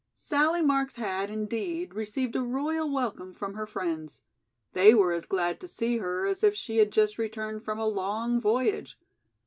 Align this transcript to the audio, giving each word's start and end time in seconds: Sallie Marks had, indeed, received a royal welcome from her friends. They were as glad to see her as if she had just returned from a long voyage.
Sallie 0.15 0.63
Marks 0.63 0.95
had, 0.95 1.29
indeed, 1.29 1.93
received 1.93 2.35
a 2.35 2.41
royal 2.41 2.89
welcome 2.89 3.35
from 3.35 3.53
her 3.53 3.67
friends. 3.67 4.23
They 4.73 4.95
were 4.95 5.13
as 5.13 5.25
glad 5.25 5.59
to 5.59 5.67
see 5.67 5.97
her 5.99 6.25
as 6.25 6.43
if 6.43 6.55
she 6.55 6.79
had 6.79 6.89
just 6.89 7.19
returned 7.19 7.63
from 7.63 7.77
a 7.77 7.85
long 7.85 8.41
voyage. 8.41 8.97